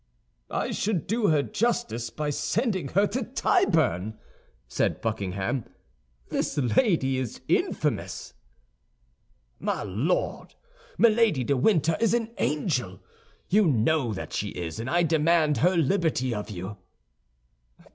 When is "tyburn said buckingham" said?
3.21-5.63